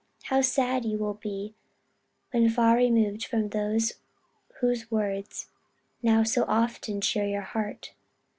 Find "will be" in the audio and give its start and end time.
0.97-1.53